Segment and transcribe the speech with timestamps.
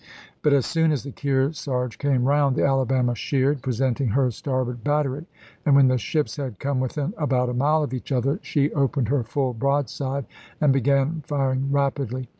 [0.41, 5.27] But as soon as the Kearsarge came round, the Alabama sheered, presenting her starboard battery,
[5.63, 9.09] and when the ships had come within about a mile of each other, she opened
[9.09, 10.25] her full broadside
[10.59, 12.27] and began firing rapidly.